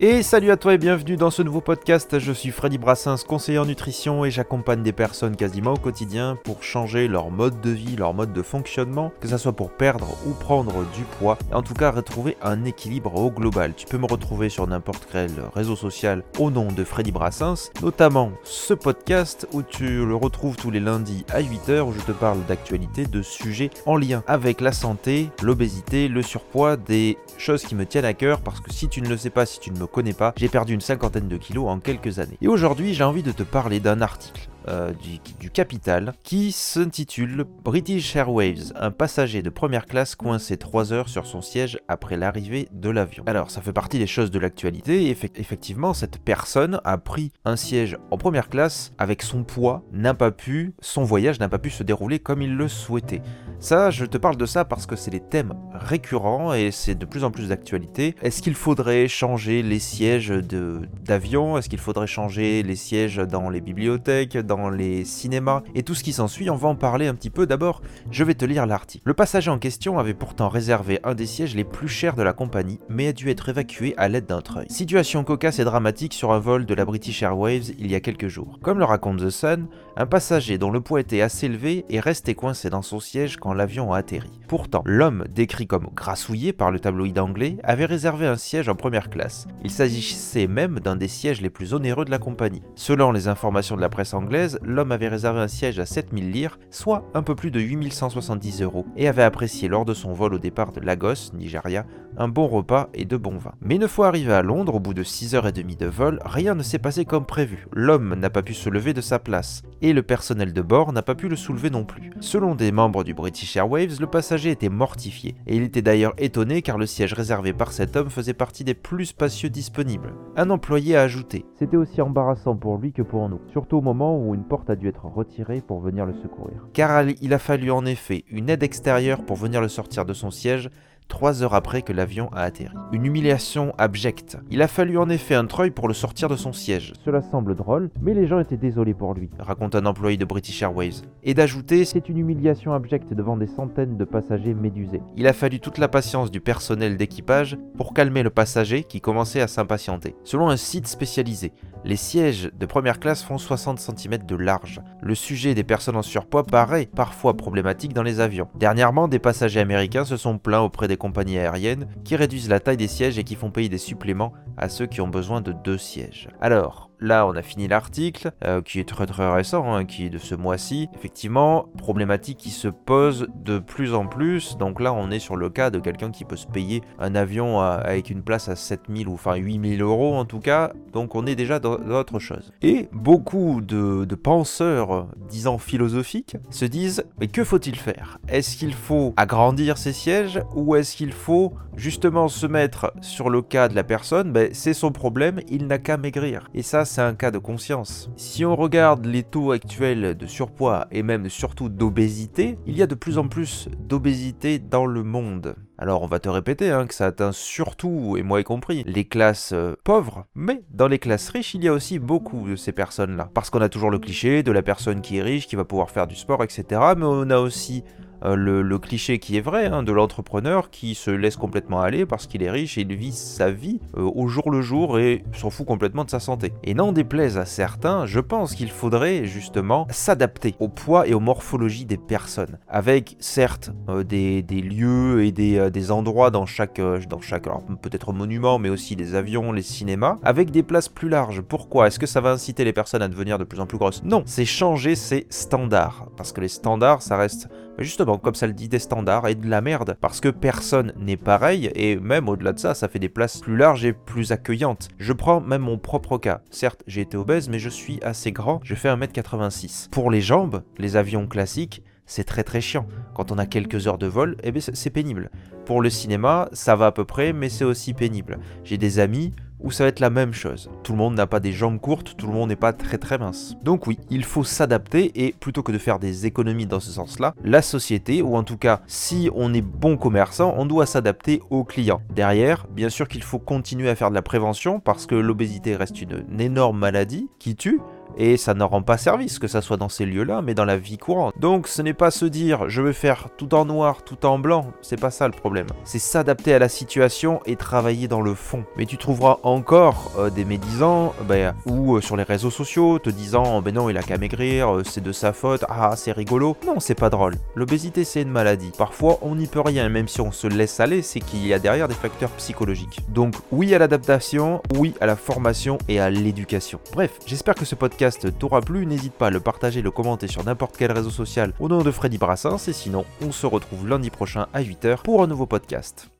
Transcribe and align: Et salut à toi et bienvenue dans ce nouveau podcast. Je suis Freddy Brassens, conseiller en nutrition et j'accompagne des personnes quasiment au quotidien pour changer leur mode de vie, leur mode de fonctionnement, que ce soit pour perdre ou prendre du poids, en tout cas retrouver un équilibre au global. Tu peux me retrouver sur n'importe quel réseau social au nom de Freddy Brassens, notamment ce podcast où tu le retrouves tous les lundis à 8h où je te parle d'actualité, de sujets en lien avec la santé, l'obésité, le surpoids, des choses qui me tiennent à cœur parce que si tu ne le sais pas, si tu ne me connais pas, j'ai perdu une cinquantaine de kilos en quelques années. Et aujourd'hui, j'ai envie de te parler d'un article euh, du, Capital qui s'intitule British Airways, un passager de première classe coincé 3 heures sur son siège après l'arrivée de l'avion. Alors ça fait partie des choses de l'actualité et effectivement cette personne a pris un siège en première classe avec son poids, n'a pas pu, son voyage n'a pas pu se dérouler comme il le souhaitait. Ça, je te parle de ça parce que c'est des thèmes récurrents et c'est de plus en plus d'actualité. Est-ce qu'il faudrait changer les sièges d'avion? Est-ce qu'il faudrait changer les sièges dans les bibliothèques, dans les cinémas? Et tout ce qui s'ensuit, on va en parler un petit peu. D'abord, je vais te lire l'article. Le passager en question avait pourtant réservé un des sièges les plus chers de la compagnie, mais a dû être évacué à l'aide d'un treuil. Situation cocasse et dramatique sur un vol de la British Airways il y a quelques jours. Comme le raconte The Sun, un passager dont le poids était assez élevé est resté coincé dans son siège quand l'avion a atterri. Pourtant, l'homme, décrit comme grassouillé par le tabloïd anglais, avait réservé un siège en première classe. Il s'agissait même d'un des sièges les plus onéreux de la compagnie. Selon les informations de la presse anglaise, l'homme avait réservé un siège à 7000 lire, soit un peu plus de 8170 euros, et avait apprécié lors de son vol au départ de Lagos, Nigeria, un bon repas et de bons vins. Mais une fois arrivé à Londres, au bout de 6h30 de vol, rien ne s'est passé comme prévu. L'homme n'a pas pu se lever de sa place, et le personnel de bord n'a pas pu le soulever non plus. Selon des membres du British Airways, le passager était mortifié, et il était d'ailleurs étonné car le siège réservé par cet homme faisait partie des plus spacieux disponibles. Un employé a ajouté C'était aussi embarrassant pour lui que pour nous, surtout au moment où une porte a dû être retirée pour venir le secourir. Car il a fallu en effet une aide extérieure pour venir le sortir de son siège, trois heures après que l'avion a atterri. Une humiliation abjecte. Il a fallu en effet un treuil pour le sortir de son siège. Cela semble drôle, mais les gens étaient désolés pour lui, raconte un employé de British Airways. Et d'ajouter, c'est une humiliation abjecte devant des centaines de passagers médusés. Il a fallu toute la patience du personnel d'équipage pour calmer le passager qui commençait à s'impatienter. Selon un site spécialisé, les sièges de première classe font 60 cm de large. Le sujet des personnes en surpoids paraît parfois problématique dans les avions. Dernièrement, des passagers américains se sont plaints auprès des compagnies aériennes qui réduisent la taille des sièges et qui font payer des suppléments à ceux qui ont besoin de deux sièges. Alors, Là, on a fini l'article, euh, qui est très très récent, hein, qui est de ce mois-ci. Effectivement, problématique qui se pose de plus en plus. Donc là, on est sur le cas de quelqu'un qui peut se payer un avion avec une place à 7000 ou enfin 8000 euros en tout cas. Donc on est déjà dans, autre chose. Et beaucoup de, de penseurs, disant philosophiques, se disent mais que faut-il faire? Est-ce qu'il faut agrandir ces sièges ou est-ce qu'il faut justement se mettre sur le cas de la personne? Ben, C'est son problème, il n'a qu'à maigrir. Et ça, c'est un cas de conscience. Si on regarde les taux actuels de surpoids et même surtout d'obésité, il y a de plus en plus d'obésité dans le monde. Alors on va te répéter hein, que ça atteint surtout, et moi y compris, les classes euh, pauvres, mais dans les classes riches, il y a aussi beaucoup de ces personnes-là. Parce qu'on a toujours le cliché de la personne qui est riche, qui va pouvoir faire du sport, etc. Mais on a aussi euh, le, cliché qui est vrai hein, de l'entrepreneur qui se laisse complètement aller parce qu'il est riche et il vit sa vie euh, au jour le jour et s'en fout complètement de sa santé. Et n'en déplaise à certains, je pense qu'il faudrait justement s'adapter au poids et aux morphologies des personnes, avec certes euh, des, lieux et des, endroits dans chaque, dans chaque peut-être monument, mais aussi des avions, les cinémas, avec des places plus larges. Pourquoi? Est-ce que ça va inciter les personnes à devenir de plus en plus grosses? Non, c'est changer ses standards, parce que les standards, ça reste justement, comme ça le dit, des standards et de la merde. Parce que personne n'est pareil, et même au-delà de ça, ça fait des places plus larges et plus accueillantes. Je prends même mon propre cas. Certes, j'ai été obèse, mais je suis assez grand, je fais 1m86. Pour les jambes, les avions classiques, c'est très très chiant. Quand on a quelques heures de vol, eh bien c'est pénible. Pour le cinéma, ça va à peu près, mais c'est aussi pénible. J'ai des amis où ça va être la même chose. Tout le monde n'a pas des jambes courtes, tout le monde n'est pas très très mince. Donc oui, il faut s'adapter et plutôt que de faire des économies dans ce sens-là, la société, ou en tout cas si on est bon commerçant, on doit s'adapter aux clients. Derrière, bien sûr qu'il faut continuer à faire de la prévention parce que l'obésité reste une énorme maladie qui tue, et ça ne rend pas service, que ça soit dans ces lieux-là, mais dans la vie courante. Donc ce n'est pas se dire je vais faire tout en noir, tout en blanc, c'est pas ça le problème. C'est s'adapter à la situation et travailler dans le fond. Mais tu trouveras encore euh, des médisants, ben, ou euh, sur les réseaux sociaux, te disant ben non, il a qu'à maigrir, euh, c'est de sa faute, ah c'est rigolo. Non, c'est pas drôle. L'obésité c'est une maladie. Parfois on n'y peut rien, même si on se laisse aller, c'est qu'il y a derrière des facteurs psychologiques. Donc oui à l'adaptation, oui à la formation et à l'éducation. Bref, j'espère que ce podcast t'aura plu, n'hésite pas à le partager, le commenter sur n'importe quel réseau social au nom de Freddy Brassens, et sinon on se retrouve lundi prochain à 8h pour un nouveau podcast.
Et 0.00 0.22
salut 0.22 0.52
à 0.52 0.56
toi 0.56 0.74
et 0.74 0.78
bienvenue 0.78 1.16
dans 1.16 1.32
ce 1.32 1.42
nouveau 1.42 1.60
podcast. 1.60 2.20
Je 2.20 2.30
suis 2.30 2.52
Freddy 2.52 2.78
Brassens, 2.78 3.24
conseiller 3.26 3.58
en 3.58 3.64
nutrition 3.64 4.24
et 4.24 4.30
j'accompagne 4.30 4.84
des 4.84 4.92
personnes 4.92 5.34
quasiment 5.34 5.72
au 5.72 5.76
quotidien 5.76 6.38
pour 6.44 6.62
changer 6.62 7.08
leur 7.08 7.32
mode 7.32 7.60
de 7.60 7.70
vie, 7.70 7.96
leur 7.96 8.14
mode 8.14 8.32
de 8.32 8.42
fonctionnement, 8.42 9.10
que 9.18 9.26
ce 9.26 9.36
soit 9.36 9.54
pour 9.54 9.72
perdre 9.72 10.06
ou 10.24 10.34
prendre 10.34 10.84
du 10.94 11.02
poids, 11.18 11.36
en 11.52 11.62
tout 11.62 11.74
cas 11.74 11.90
retrouver 11.90 12.36
un 12.42 12.64
équilibre 12.64 13.12
au 13.16 13.32
global. 13.32 13.74
Tu 13.76 13.86
peux 13.86 13.98
me 13.98 14.06
retrouver 14.06 14.50
sur 14.50 14.68
n'importe 14.68 15.08
quel 15.10 15.32
réseau 15.52 15.74
social 15.74 16.22
au 16.38 16.52
nom 16.52 16.70
de 16.70 16.84
Freddy 16.84 17.10
Brassens, 17.10 17.72
notamment 17.82 18.30
ce 18.44 18.74
podcast 18.74 19.48
où 19.52 19.62
tu 19.62 20.06
le 20.06 20.14
retrouves 20.14 20.54
tous 20.54 20.70
les 20.70 20.78
lundis 20.78 21.24
à 21.28 21.42
8h 21.42 21.80
où 21.80 21.92
je 21.92 22.04
te 22.04 22.12
parle 22.12 22.46
d'actualité, 22.46 23.04
de 23.04 23.20
sujets 23.20 23.70
en 23.84 23.96
lien 23.96 24.22
avec 24.28 24.60
la 24.60 24.70
santé, 24.70 25.28
l'obésité, 25.42 26.06
le 26.06 26.22
surpoids, 26.22 26.76
des 26.76 27.18
choses 27.36 27.64
qui 27.64 27.74
me 27.74 27.84
tiennent 27.84 28.04
à 28.04 28.14
cœur 28.14 28.42
parce 28.42 28.60
que 28.60 28.72
si 28.72 28.88
tu 28.88 29.02
ne 29.02 29.08
le 29.08 29.16
sais 29.16 29.30
pas, 29.30 29.44
si 29.44 29.58
tu 29.58 29.72
ne 29.72 29.78
me 29.80 29.87
connais 29.88 30.12
pas, 30.12 30.32
j'ai 30.36 30.48
perdu 30.48 30.74
une 30.74 30.80
cinquantaine 30.80 31.28
de 31.28 31.36
kilos 31.36 31.68
en 31.68 31.80
quelques 31.80 32.18
années. 32.18 32.38
Et 32.40 32.48
aujourd'hui, 32.48 32.94
j'ai 32.94 33.04
envie 33.04 33.22
de 33.22 33.32
te 33.32 33.42
parler 33.42 33.80
d'un 33.80 34.00
article 34.00 34.48
euh, 34.68 34.92
du, 35.40 35.50
Capital 35.50 36.12
qui 36.22 36.52
s'intitule 36.52 37.44
British 37.64 38.14
Airways, 38.14 38.72
un 38.76 38.90
passager 38.90 39.40
de 39.42 39.48
première 39.48 39.86
classe 39.86 40.14
coincé 40.14 40.56
3 40.56 40.92
heures 40.92 41.08
sur 41.08 41.26
son 41.26 41.40
siège 41.40 41.80
après 41.88 42.16
l'arrivée 42.16 42.68
de 42.72 42.90
l'avion. 42.90 43.24
Alors 43.26 43.50
ça 43.50 43.62
fait 43.62 43.72
partie 43.72 43.98
des 43.98 44.06
choses 44.06 44.30
de 44.30 44.38
l'actualité 44.38 45.06
et 45.06 45.10
effectivement 45.10 45.94
cette 45.94 46.18
personne 46.18 46.80
a 46.84 46.98
pris 46.98 47.32
un 47.44 47.56
siège 47.56 47.96
en 48.10 48.18
première 48.18 48.50
classe 48.50 48.92
avec 48.98 49.22
son 49.22 49.42
poids, 49.42 49.82
n'a 49.90 50.14
pas 50.14 50.30
pu, 50.30 50.74
son 50.80 51.02
voyage 51.02 51.40
n'a 51.40 51.48
pas 51.48 51.58
pu 51.58 51.70
se 51.70 51.82
dérouler 51.82 52.18
comme 52.18 52.42
il 52.42 52.54
le 52.54 52.68
souhaitait. 52.68 53.22
Ça, 53.60 53.90
je 53.90 54.04
te 54.04 54.16
parle 54.18 54.36
de 54.36 54.46
ça 54.46 54.64
parce 54.64 54.86
que 54.86 54.94
c'est 54.94 55.10
des 55.10 55.20
thèmes 55.20 55.54
récurrents 55.74 56.54
et 56.54 56.70
c'est 56.70 56.94
de 56.94 57.04
plus 57.04 57.24
en 57.24 57.32
plus 57.32 57.48
d'actualité. 57.48 58.14
Est-ce 58.22 58.40
qu'il 58.40 58.54
faudrait 58.54 59.08
changer 59.08 59.62
les 59.64 59.80
sièges 59.80 60.28
d'avion? 60.28 61.58
Est-ce 61.58 61.68
qu'il 61.68 61.80
faudrait 61.80 62.06
changer 62.06 62.62
les 62.62 62.76
sièges 62.76 63.16
dans 63.16 63.50
les 63.50 63.60
bibliothèques, 63.60 64.36
dans 64.38 64.70
les 64.70 65.04
cinémas? 65.04 65.62
Et 65.74 65.82
tout 65.82 65.96
ce 65.96 66.04
qui 66.04 66.12
s'ensuit, 66.12 66.48
on 66.50 66.56
va 66.56 66.68
en 66.68 66.76
parler 66.76 67.08
un 67.08 67.14
petit 67.14 67.30
peu. 67.30 67.46
D'abord, 67.46 67.82
je 68.12 68.22
vais 68.22 68.34
te 68.34 68.44
lire 68.44 68.64
l'article. 68.64 69.02
Le 69.04 69.14
passager 69.14 69.50
en 69.50 69.58
question 69.58 69.98
avait 69.98 70.14
pourtant 70.14 70.48
réservé 70.48 71.00
un 71.02 71.16
des 71.16 71.26
sièges 71.26 71.56
les 71.56 71.64
plus 71.64 71.88
chers 71.88 72.14
de 72.14 72.22
la 72.22 72.32
compagnie, 72.32 72.78
mais 72.88 73.08
a 73.08 73.12
dû 73.12 73.28
être 73.28 73.48
évacué 73.48 73.92
à 73.96 74.08
l'aide 74.08 74.26
d'un 74.26 74.40
treuil. 74.40 74.66
Situation 74.70 75.24
cocasse 75.24 75.58
et 75.58 75.64
dramatique 75.64 76.14
sur 76.14 76.30
un 76.30 76.38
vol 76.38 76.64
de 76.64 76.74
la 76.74 76.84
British 76.84 77.24
Airways 77.24 77.74
il 77.80 77.90
y 77.90 77.96
a 77.96 78.00
quelques 78.00 78.28
jours. 78.28 78.60
Comme 78.62 78.78
le 78.78 78.84
raconte 78.84 79.18
The 79.18 79.30
Sun, 79.30 79.66
un 79.96 80.06
passager 80.06 80.58
dont 80.58 80.70
le 80.70 80.80
poids 80.80 81.00
était 81.00 81.22
assez 81.22 81.46
élevé 81.46 81.84
est 81.90 81.98
resté 81.98 82.36
coincé 82.36 82.70
dans 82.70 82.82
son 82.82 83.00
siège 83.00 83.36
quand 83.36 83.47
l'avion 83.54 83.92
a 83.92 83.98
atterri. 83.98 84.30
Pourtant, 84.48 84.82
l'homme, 84.86 85.24
décrit 85.28 85.66
comme 85.66 85.88
grassouillé 85.94 86.52
par 86.52 86.70
le 86.70 86.80
tabloïd 86.80 87.18
anglais, 87.18 87.58
avait 87.64 87.84
réservé 87.84 88.26
un 88.26 88.36
siège 88.36 88.68
en 88.68 88.74
première 88.74 89.10
classe. 89.10 89.46
Il 89.62 89.70
s'agissait 89.70 90.46
même 90.46 90.80
d'un 90.80 90.96
des 90.96 91.08
sièges 91.08 91.42
les 91.42 91.50
plus 91.50 91.74
onéreux 91.74 92.06
de 92.06 92.10
la 92.10 92.18
compagnie. 92.18 92.62
Selon 92.74 93.12
les 93.12 93.28
informations 93.28 93.76
de 93.76 93.82
la 93.82 93.90
presse 93.90 94.14
anglaise, 94.14 94.58
l'homme 94.62 94.92
avait 94.92 95.08
réservé 95.08 95.40
un 95.40 95.48
siège 95.48 95.78
à 95.78 95.86
7000 95.86 96.30
lire, 96.30 96.58
soit 96.70 97.04
un 97.12 97.22
peu 97.22 97.34
plus 97.34 97.50
de 97.50 97.60
8170 97.60 98.62
euros, 98.62 98.86
et 98.96 99.06
avait 99.06 99.22
apprécié 99.22 99.68
lors 99.68 99.84
de 99.84 99.94
son 99.94 100.12
vol 100.12 100.34
au 100.34 100.38
départ 100.38 100.72
de 100.72 100.80
Lagos, 100.80 101.32
Nigeria, 101.34 101.84
un 102.16 102.28
bon 102.28 102.46
repas 102.46 102.88
et 102.94 103.04
de 103.04 103.16
bons 103.16 103.38
vins. 103.38 103.54
Mais 103.60 103.76
une 103.76 103.88
fois 103.88 104.08
arrivé 104.08 104.32
à 104.32 104.42
Londres, 104.42 104.76
au 104.76 104.80
bout 104.80 104.94
de 104.94 105.04
6h30 105.04 105.76
de 105.76 105.86
vol, 105.86 106.20
rien 106.24 106.54
ne 106.54 106.62
s'est 106.62 106.78
passé 106.78 107.04
comme 107.04 107.26
prévu. 107.26 107.66
L'homme 107.72 108.14
n'a 108.14 108.30
pas 108.30 108.42
pu 108.42 108.54
se 108.54 108.70
lever 108.70 108.94
de 108.94 109.00
sa 109.00 109.18
place, 109.18 109.62
et 109.82 109.92
le 109.92 110.02
personnel 110.02 110.52
de 110.52 110.62
bord 110.62 110.92
n'a 110.92 111.02
pas 111.02 111.14
pu 111.14 111.28
le 111.28 111.36
soulever 111.36 111.70
non 111.70 111.84
plus. 111.84 112.10
Selon 112.20 112.54
des 112.54 112.72
membres 112.72 113.04
du 113.04 113.14
British 113.14 113.37
Airways, 113.56 113.98
le 114.00 114.06
passager 114.06 114.50
était 114.50 114.68
mortifié, 114.68 115.34
et 115.46 115.56
il 115.56 115.62
était 115.62 115.82
d'ailleurs 115.82 116.14
étonné 116.18 116.62
car 116.62 116.78
le 116.78 116.86
siège 116.86 117.12
réservé 117.12 117.52
par 117.52 117.72
cet 117.72 117.96
homme 117.96 118.10
faisait 118.10 118.34
partie 118.34 118.64
des 118.64 118.74
plus 118.74 119.06
spacieux 119.06 119.50
disponibles. 119.50 120.14
Un 120.36 120.50
employé 120.50 120.96
a 120.96 121.02
ajouté 121.02 121.44
C'était 121.58 121.76
aussi 121.76 122.00
embarrassant 122.00 122.56
pour 122.56 122.78
lui 122.78 122.92
que 122.92 123.02
pour 123.02 123.28
nous, 123.28 123.40
surtout 123.52 123.76
au 123.76 123.82
moment 123.82 124.18
où 124.18 124.34
une 124.34 124.44
porte 124.44 124.70
a 124.70 124.76
dû 124.76 124.88
être 124.88 125.06
retirée 125.06 125.60
pour 125.60 125.80
venir 125.80 126.06
le 126.06 126.14
secourir. 126.14 126.66
Car 126.72 127.04
il 127.20 127.34
a 127.34 127.38
fallu 127.38 127.70
en 127.70 127.84
effet 127.86 128.24
une 128.30 128.48
aide 128.48 128.62
extérieure 128.62 129.24
pour 129.24 129.36
venir 129.36 129.60
le 129.60 129.68
sortir 129.68 130.04
de 130.04 130.12
son 130.12 130.30
siège, 130.30 130.70
trois 131.08 131.42
heures 131.42 131.54
après 131.54 131.82
que 131.82 131.92
l'avion 131.92 132.30
a 132.32 132.42
atterri. 132.42 132.74
Une 132.92 133.04
humiliation 133.04 133.74
abjecte. 133.78 134.38
Il 134.50 134.62
a 134.62 134.68
fallu 134.68 134.98
en 134.98 135.08
effet 135.08 135.34
un 135.34 135.46
treuil 135.46 135.70
pour 135.70 135.88
le 135.88 135.94
sortir 135.94 136.28
de 136.28 136.36
son 136.36 136.52
siège. 136.52 136.92
Cela 137.04 137.22
semble 137.22 137.56
drôle, 137.56 137.90
mais 138.00 138.14
les 138.14 138.26
gens 138.26 138.38
étaient 138.38 138.56
désolés 138.56 138.94
pour 138.94 139.14
lui, 139.14 139.30
raconte 139.38 139.74
un 139.74 139.86
employé 139.86 140.16
de 140.16 140.24
British 140.24 140.62
Airways. 140.62 141.02
Et 141.24 141.34
d'ajouter, 141.34 141.84
c'est 141.84 142.08
une 142.08 142.18
humiliation 142.18 142.72
abjecte 142.72 143.12
devant 143.14 143.36
des 143.36 143.46
centaines 143.46 143.96
de 143.96 144.04
passagers 144.04 144.54
médusés. 144.54 145.02
Il 145.16 145.26
a 145.26 145.32
fallu 145.32 145.60
toute 145.60 145.78
la 145.78 145.88
patience 145.88 146.30
du 146.30 146.40
personnel 146.40 146.96
d'équipage 146.96 147.58
pour 147.76 147.94
calmer 147.94 148.22
le 148.22 148.30
passager 148.30 148.84
qui 148.84 149.00
commençait 149.00 149.40
à 149.40 149.48
s'impatienter. 149.48 150.14
Selon 150.24 150.48
un 150.48 150.56
site 150.56 150.86
spécialisé, 150.86 151.52
les 151.84 151.96
sièges 151.96 152.50
de 152.58 152.66
première 152.66 153.00
classe 153.00 153.22
font 153.22 153.38
60 153.38 153.78
cm 153.78 154.18
de 154.26 154.36
large. 154.36 154.80
Le 155.00 155.14
sujet 155.14 155.54
des 155.54 155.64
personnes 155.64 155.96
en 155.96 156.02
surpoids 156.02 156.44
paraît 156.44 156.86
parfois 156.94 157.36
problématique 157.36 157.94
dans 157.94 158.02
les 158.02 158.20
avions. 158.20 158.48
Dernièrement, 158.56 159.08
des 159.08 159.18
passagers 159.18 159.60
américains 159.60 160.04
se 160.04 160.16
sont 160.16 160.38
plaints 160.38 160.60
auprès 160.60 160.88
des 160.88 160.97
compagnies 160.98 161.38
aériennes 161.38 161.88
qui 162.04 162.16
réduisent 162.16 162.48
la 162.48 162.60
taille 162.60 162.76
des 162.76 162.88
sièges 162.88 163.18
et 163.18 163.24
qui 163.24 163.34
font 163.34 163.50
payer 163.50 163.68
des 163.68 163.78
suppléments 163.78 164.32
à 164.56 164.68
ceux 164.68 164.86
qui 164.86 165.00
ont 165.00 165.08
besoin 165.08 165.40
de 165.40 165.52
deux 165.52 165.78
sièges. 165.78 166.28
Alors, 166.40 166.87
Là, 167.00 167.26
on 167.26 167.36
a 167.36 167.42
fini 167.42 167.68
l'article, 167.68 168.32
euh, 168.44 168.60
qui 168.60 168.80
est 168.80 168.88
très 168.88 169.06
très 169.06 169.32
récent, 169.32 169.72
hein, 169.72 169.84
qui 169.84 170.06
est 170.06 170.10
de 170.10 170.18
ce 170.18 170.34
mois-ci. 170.34 170.88
Effectivement, 170.96 171.68
problématique 171.76 172.38
qui 172.38 172.50
se 172.50 172.68
pose 172.68 173.28
de 173.44 173.58
plus 173.58 173.94
en 173.94 174.06
plus. 174.06 174.56
Donc 174.58 174.80
là, 174.80 174.92
on 174.92 175.10
est 175.10 175.18
sur 175.18 175.36
le 175.36 175.48
cas 175.50 175.70
de 175.70 175.78
quelqu'un 175.78 176.10
qui 176.10 176.24
peut 176.24 176.36
se 176.36 176.46
payer 176.46 176.82
un 176.98 177.14
avion 177.14 177.60
avec 177.60 178.10
une 178.10 178.22
place 178.22 178.48
à 178.48 178.56
7000 178.56 179.08
ou 179.08 179.14
enfin 179.14 179.36
8000 179.36 179.80
euros 179.82 180.16
en 180.16 180.24
tout 180.24 180.40
cas. 180.40 180.72
Donc 180.92 181.14
on 181.14 181.26
est 181.26 181.34
déjà 181.34 181.58
dans, 181.58 181.74
autre 181.74 182.18
chose. 182.18 182.52
Et 182.62 182.88
beaucoup 182.92 183.60
de, 183.60 184.04
de 184.04 184.14
penseurs, 184.14 185.08
disant 185.28 185.58
philosophiques, 185.58 186.36
se 186.50 186.64
disent 186.64 187.04
mais 187.20 187.28
que 187.28 187.44
faut-il 187.44 187.76
faire? 187.76 188.18
Est-ce 188.28 188.56
qu'il 188.56 188.74
faut 188.74 189.14
agrandir 189.16 189.78
ces 189.78 189.92
sièges 189.92 190.40
ou 190.54 190.76
est-ce 190.76 190.96
qu'il 190.96 191.12
faut 191.12 191.52
justement 191.76 192.28
se 192.28 192.46
mettre 192.46 192.92
sur 193.00 193.30
le 193.30 193.42
cas 193.42 193.68
de 193.68 193.74
la 193.74 193.84
personne? 193.84 194.32
Ben, 194.32 194.50
C'est 194.52 194.74
son 194.74 194.90
problème, 194.90 195.40
il 195.48 195.66
n'a 195.66 195.78
qu'à 195.78 195.96
maigrir. 195.96 196.48
Et 196.54 196.62
ça, 196.62 196.84
c'est 196.88 197.02
un 197.02 197.14
cas 197.14 197.30
de 197.30 197.38
conscience. 197.38 198.10
Si 198.16 198.44
on 198.44 198.56
regarde 198.56 199.04
les 199.04 199.22
taux 199.22 199.52
actuels 199.52 200.16
de 200.16 200.26
surpoids 200.26 200.86
et 200.90 201.02
même 201.02 201.28
surtout 201.28 201.68
d'obésité, 201.68 202.58
il 202.66 202.76
y 202.76 202.82
a 202.82 202.86
de 202.86 202.94
plus 202.94 203.18
en 203.18 203.28
plus 203.28 203.68
d'obésité 203.78 204.58
dans 204.58 204.86
le 204.86 205.02
monde. 205.02 205.54
Alors 205.76 206.02
on 206.02 206.06
va 206.06 206.18
te 206.18 206.28
répéter 206.28 206.70
hein, 206.70 206.86
que 206.86 206.94
ça 206.94 207.06
atteint 207.06 207.30
surtout, 207.32 208.16
et 208.16 208.22
moi 208.22 208.40
y 208.40 208.44
compris, 208.44 208.82
les 208.86 209.04
classes 209.04 209.52
euh, 209.52 209.76
pauvres, 209.84 210.26
mais 210.34 210.62
dans 210.70 210.88
les 210.88 210.98
classes 210.98 211.28
riches, 211.28 211.54
il 211.54 211.62
y 211.62 211.68
a 211.68 211.72
aussi 211.72 211.98
beaucoup 211.98 212.48
de 212.48 212.56
ces 212.56 212.72
personnes-là. 212.72 213.30
Parce 213.34 213.50
qu'on 213.50 213.60
a 213.60 213.68
toujours 213.68 213.90
le 213.90 213.98
cliché 213.98 214.42
de 214.42 214.50
la 214.50 214.62
personne 214.62 215.02
qui 215.02 215.18
est 215.18 215.22
riche, 215.22 215.46
qui 215.46 215.56
va 215.56 215.64
pouvoir 215.64 215.90
faire 215.90 216.06
du 216.06 216.16
sport, 216.16 216.42
etc. 216.42 216.64
Mais 216.96 217.04
on 217.04 217.30
a 217.30 217.38
aussi 217.38 217.84
euh, 218.24 218.36
le, 218.36 218.78
cliché 218.78 219.18
qui 219.18 219.36
est 219.36 219.40
vrai 219.40 219.66
hein, 219.66 219.82
de 219.82 219.92
l'entrepreneur 219.92 220.70
qui 220.70 220.94
se 220.94 221.10
laisse 221.10 221.36
complètement 221.36 221.80
aller 221.80 222.06
parce 222.06 222.26
qu'il 222.26 222.42
est 222.42 222.50
riche 222.50 222.78
et 222.78 222.82
il 222.82 222.94
vit 222.94 223.12
sa 223.12 223.50
vie 223.50 223.80
euh, 223.96 224.08
au 224.14 224.28
jour 224.28 224.50
le 224.50 224.62
jour 224.62 224.98
et 224.98 225.24
s'en 225.32 225.50
fout 225.50 225.66
complètement 225.66 226.04
de 226.04 226.10
sa 226.10 226.20
santé. 226.20 226.52
Et 226.62 226.74
n'en 226.74 226.92
déplaise 226.92 227.38
à 227.38 227.44
certains, 227.44 228.06
je 228.06 228.20
pense 228.20 228.54
qu'il 228.54 228.70
faudrait 228.70 229.24
justement 229.24 229.86
s'adapter 229.90 230.54
au 230.60 230.68
poids 230.68 231.08
et 231.08 231.14
aux 231.14 231.20
morphologies 231.20 231.86
des 231.86 231.96
personnes, 231.96 232.58
avec 232.68 233.16
certes 233.18 233.72
euh, 233.88 234.04
des, 234.04 234.42
lieux 234.42 235.24
et 235.24 235.32
des, 235.32 235.90
endroits 235.90 236.30
dans 236.30 236.46
chaque, 236.46 236.80
dans 237.08 237.20
chaque 237.20 237.48
peut-être 237.82 238.12
monument, 238.12 238.58
mais 238.58 238.68
aussi 238.68 238.96
des 238.96 239.14
avions, 239.14 239.52
les 239.52 239.62
cinémas, 239.62 240.16
avec 240.22 240.50
des 240.50 240.62
places 240.62 240.88
plus 240.88 241.08
larges. 241.08 241.40
Pourquoi? 241.40 241.86
Est-ce 241.86 241.98
que 241.98 242.06
ça 242.06 242.20
va 242.20 242.30
inciter 242.30 242.64
les 242.64 242.72
personnes 242.72 243.02
à 243.02 243.08
devenir 243.08 243.38
de 243.38 243.44
plus 243.44 243.60
en 243.60 243.66
plus 243.66 243.78
grosses? 243.78 244.02
Non, 244.04 244.22
c'est 244.26 244.44
changer 244.44 244.94
ses 244.94 245.26
standards, 245.30 246.08
parce 246.16 246.32
que 246.32 246.40
les 246.40 246.48
standards, 246.48 247.02
ça 247.02 247.16
reste 247.16 247.48
justement, 247.78 248.18
comme 248.18 248.34
ça 248.34 248.46
le 248.46 248.52
dit, 248.52 248.68
des 248.68 248.78
standards 248.78 249.28
et 249.28 249.34
de 249.34 249.48
la 249.48 249.60
merde. 249.60 249.96
Parce 250.00 250.20
que 250.20 250.28
personne 250.28 250.92
n'est 250.98 251.16
pareil, 251.16 251.70
et 251.74 251.96
même 251.96 252.28
au-delà 252.28 252.52
de 252.52 252.58
ça, 252.58 252.74
ça 252.74 252.88
fait 252.88 252.98
des 252.98 253.08
places 253.08 253.40
plus 253.40 253.56
larges 253.56 253.84
et 253.84 253.92
plus 253.92 254.32
accueillantes. 254.32 254.88
Je 254.98 255.12
prends 255.12 255.40
même 255.40 255.62
mon 255.62 255.78
propre 255.78 256.18
cas. 256.18 256.40
Certes, 256.50 256.82
j'ai 256.86 257.02
été 257.02 257.16
obèse, 257.16 257.48
mais 257.48 257.58
je 257.58 257.68
suis 257.68 257.98
assez 258.02 258.32
grand, 258.32 258.60
je 258.62 258.74
fais 258.74 258.88
1m86. 258.88 259.88
Pour 259.90 260.10
les 260.10 260.20
jambes, 260.20 260.62
les 260.78 260.96
avions 260.96 261.26
classiques, 261.26 261.82
c'est 262.06 262.24
très 262.24 262.42
très 262.42 262.60
chiant. 262.60 262.86
Quand 263.14 263.30
on 263.30 263.38
a 263.38 263.46
quelques 263.46 263.86
heures 263.86 263.98
de 263.98 264.06
vol, 264.06 264.36
eh 264.42 264.50
bien 264.50 264.62
c'est 264.72 264.90
pénible. 264.90 265.30
Pour 265.66 265.82
le 265.82 265.90
cinéma, 265.90 266.48
ça 266.52 266.74
va 266.74 266.86
à 266.86 266.92
peu 266.92 267.04
près, 267.04 267.34
mais 267.34 267.50
c'est 267.50 267.64
aussi 267.64 267.92
pénible. 267.92 268.38
J'ai 268.64 268.78
des 268.78 268.98
amis 268.98 269.32
où 269.60 269.70
ça 269.70 269.84
va 269.84 269.88
être 269.88 270.00
la 270.00 270.10
même 270.10 270.32
chose. 270.32 270.70
Tout 270.82 270.92
le 270.92 270.98
monde 270.98 271.14
n'a 271.14 271.26
pas 271.26 271.40
des 271.40 271.52
jambes 271.52 271.80
courtes, 271.80 272.14
tout 272.16 272.26
le 272.26 272.32
monde 272.32 272.48
n'est 272.48 272.56
pas 272.56 272.72
très 272.72 272.98
très 272.98 273.18
mince. 273.18 273.56
Donc 273.62 273.86
oui, 273.86 273.98
il 274.10 274.24
faut 274.24 274.44
s'adapter 274.44 275.26
et 275.26 275.34
plutôt 275.38 275.62
que 275.62 275.72
de 275.72 275.78
faire 275.78 275.98
des 275.98 276.26
économies 276.26 276.66
dans 276.66 276.80
ce 276.80 276.90
sens-là, 276.90 277.34
la 277.42 277.62
société, 277.62 278.22
ou 278.22 278.36
en 278.36 278.44
tout 278.44 278.56
cas 278.56 278.80
si 278.86 279.30
on 279.34 279.54
est 279.54 279.62
bon 279.62 279.96
commerçant, 279.96 280.54
on 280.56 280.66
doit 280.66 280.86
s'adapter 280.86 281.42
aux 281.50 281.64
clients. 281.64 282.00
Derrière, 282.14 282.66
bien 282.68 282.88
sûr 282.88 283.08
qu'il 283.08 283.22
faut 283.22 283.38
continuer 283.38 283.88
à 283.88 283.94
faire 283.94 284.10
de 284.10 284.14
la 284.14 284.22
prévention 284.22 284.80
parce 284.80 285.06
que 285.06 285.14
l'obésité 285.14 285.76
reste 285.76 286.00
une 286.00 286.40
énorme 286.40 286.78
maladie 286.78 287.28
qui 287.38 287.56
tue, 287.56 287.80
et 288.16 288.36
ça 288.36 288.54
ne 288.54 288.64
rend 288.64 288.82
pas 288.82 288.98
service, 288.98 289.38
que 289.38 289.48
ça 289.48 289.62
soit 289.62 289.76
dans 289.76 289.88
ces 289.88 290.06
lieux-là, 290.06 290.42
mais 290.42 290.54
dans 290.54 290.64
la 290.64 290.76
vie 290.76 290.98
courante. 290.98 291.34
Donc 291.38 291.68
ce 291.68 291.82
n'est 291.82 291.94
pas 291.94 292.10
se 292.10 292.24
dire 292.24 292.68
je 292.68 292.82
vais 292.82 292.92
faire 292.92 293.28
tout 293.36 293.54
en 293.54 293.64
noir, 293.64 294.02
tout 294.02 294.26
en 294.26 294.38
blanc, 294.38 294.66
c'est 294.82 295.00
pas 295.00 295.10
ça 295.10 295.26
le 295.26 295.32
problème. 295.32 295.66
C'est 295.84 295.98
s'adapter 295.98 296.54
à 296.54 296.58
la 296.58 296.68
situation 296.68 297.40
et 297.46 297.56
travailler 297.56 298.08
dans 298.08 298.20
le 298.20 298.34
fond. 298.34 298.64
Mais 298.76 298.86
tu 298.86 298.96
trouveras 298.96 299.38
encore 299.42 300.12
euh, 300.18 300.30
des 300.30 300.44
médisants, 300.44 301.14
ben, 301.26 301.54
ou 301.66 301.96
euh, 301.96 302.00
sur 302.00 302.16
les 302.16 302.22
réseaux 302.22 302.50
sociaux, 302.50 302.98
te 302.98 303.10
disant 303.10 303.62
ben 303.62 303.74
non, 303.74 303.88
il 303.88 303.96
a 303.96 304.02
qu'à 304.02 304.18
maigrir, 304.18 304.76
euh, 304.76 304.82
c'est 304.84 305.02
de 305.02 305.12
sa 305.12 305.32
faute, 305.32 305.64
ah 305.68 305.94
c'est 305.96 306.12
rigolo. 306.12 306.56
Non, 306.66 306.80
c'est 306.80 306.94
pas 306.94 307.10
drôle. 307.10 307.34
L'obésité 307.54 308.04
c'est 308.04 308.22
une 308.22 308.30
maladie. 308.30 308.72
Parfois 308.76 309.18
on 309.22 309.36
n'y 309.36 309.46
peut 309.46 309.60
rien, 309.60 309.88
même 309.88 310.08
si 310.08 310.20
on 310.20 310.32
se 310.32 310.46
laisse 310.46 310.80
aller, 310.80 311.02
c'est 311.02 311.20
qu'il 311.20 311.46
y 311.46 311.54
a 311.54 311.58
derrière 311.58 311.88
des 311.88 311.94
facteurs 311.94 312.30
psychologiques. 312.30 313.00
Donc 313.08 313.34
oui 313.52 313.74
à 313.74 313.78
l'adaptation, 313.78 314.62
oui 314.76 314.94
à 315.00 315.06
la 315.06 315.16
formation 315.16 315.78
et 315.88 316.00
à 316.00 316.10
l'éducation. 316.10 316.80
Bref, 316.92 317.18
j'espère 317.26 317.54
que 317.54 317.64
ce 317.64 317.74
podcast 317.98 318.38
t'aura 318.38 318.60
plu, 318.60 318.86
n'hésite 318.86 319.12
pas 319.12 319.26
à 319.26 319.30
le 319.30 319.40
partager, 319.40 319.82
le 319.82 319.90
commenter 319.90 320.28
sur 320.28 320.44
n'importe 320.44 320.76
quel 320.78 320.92
réseau 320.92 321.10
social 321.10 321.52
au 321.58 321.68
nom 321.68 321.82
de 321.82 321.90
Freddy 321.90 322.16
Brassens, 322.16 322.68
et 322.68 322.72
sinon 322.72 323.04
on 323.26 323.32
se 323.32 323.44
retrouve 323.44 323.88
lundi 323.88 324.08
prochain 324.08 324.46
à 324.52 324.62
8h 324.62 325.02
pour 325.02 325.20
un 325.20 325.26
nouveau 325.26 325.46
podcast. 325.46 326.08